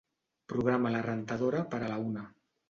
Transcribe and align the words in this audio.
Programa 0.53 0.91
la 0.95 1.01
rentadora 1.09 1.61
per 1.75 1.83
a 1.89 1.93
la 1.93 2.01
una. 2.07 2.25